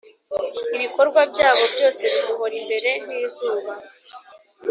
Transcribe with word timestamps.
Ibikorwa 0.75 1.19
byabo 1.31 1.63
byose 1.73 2.01
bimuhora 2.11 2.55
imbere 2.61 2.89
nk’izuba, 3.03 3.71